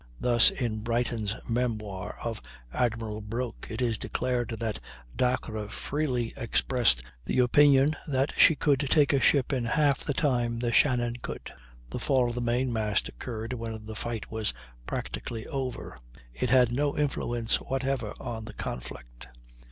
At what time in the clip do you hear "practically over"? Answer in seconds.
14.87-15.99